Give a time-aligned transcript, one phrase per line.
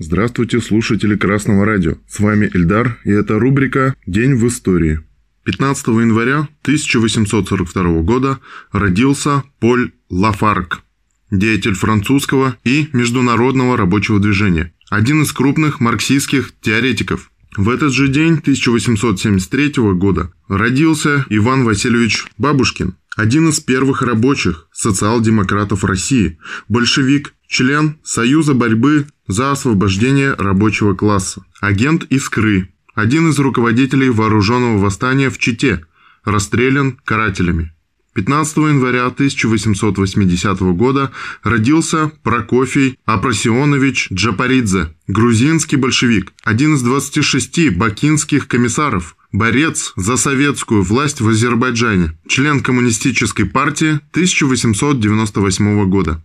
[0.00, 1.94] Здравствуйте, слушатели Красного радио.
[2.08, 4.98] С вами Эльдар, и это рубрика «День в истории».
[5.44, 8.40] 15 января 1842 года
[8.72, 10.82] родился Поль Лафарк,
[11.30, 17.30] деятель французского и международного рабочего движения, один из крупных марксистских теоретиков.
[17.56, 25.84] В этот же день 1873 года родился Иван Васильевич Бабушкин, один из первых рабочих социал-демократов
[25.84, 34.78] России, большевик, член Союза борьбы за освобождение рабочего класса, агент Искры, один из руководителей вооруженного
[34.78, 35.86] восстания в Чите,
[36.24, 37.73] расстрелян карателями.
[38.14, 41.10] 15 января 1880 года
[41.42, 51.20] родился Прокофий Апрасионович Джапаридзе, грузинский большевик, один из 26 бакинских комиссаров, борец за советскую власть
[51.20, 56.22] в Азербайджане, член коммунистической партии 1898 года.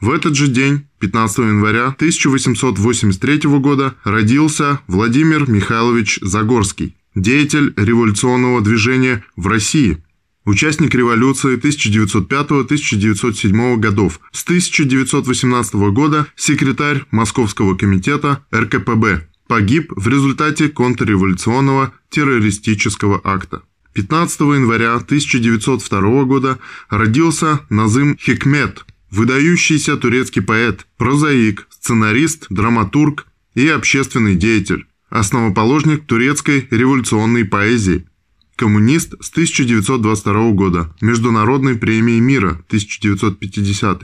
[0.00, 9.22] В этот же день, 15 января 1883 года, родился Владимир Михайлович Загорский, деятель революционного движения
[9.36, 10.02] в России–
[10.48, 14.20] Участник революции 1905-1907 годов.
[14.32, 19.28] С 1918 года секретарь Московского комитета РКПБ.
[19.46, 23.60] Погиб в результате контрреволюционного террористического акта.
[23.92, 34.34] 15 января 1902 года родился Назым Хикмет, выдающийся турецкий поэт, прозаик, сценарист, драматург и общественный
[34.34, 38.06] деятель, основоположник турецкой революционной поэзии–
[38.58, 40.92] Коммунист с 1922 года.
[41.00, 44.02] Международной премии мира 1950.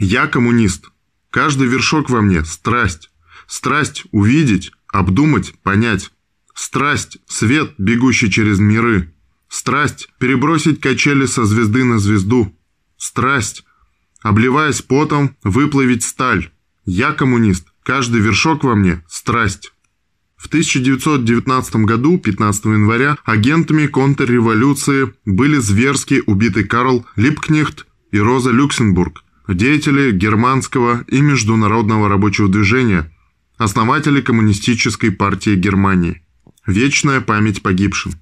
[0.00, 0.90] Я коммунист.
[1.30, 3.12] Каждый вершок во мне– страсть.
[3.46, 6.10] Страсть увидеть, обдумать, понять.
[6.52, 9.14] Страсть– свет, бегущий через миры.
[9.48, 12.52] Страсть– перебросить качели со звезды на звезду.
[12.96, 13.64] Страсть–
[14.20, 16.50] обливаясь потом, выплавить сталь.
[16.84, 17.68] Я коммунист.
[17.84, 19.72] Каждый вершок во мне– страсть.
[20.42, 29.22] В 1919 году, 15 января, агентами контрреволюции были зверски убиты Карл Липкнехт и Роза Люксембург,
[29.46, 33.08] деятели германского и международного рабочего движения,
[33.56, 36.22] основатели Коммунистической партии Германии.
[36.66, 38.14] Вечная память погибшим.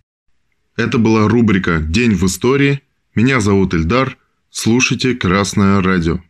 [0.76, 2.82] Это была рубрика «День в истории».
[3.14, 4.18] Меня зовут Эльдар.
[4.50, 6.20] Слушайте Красное радио.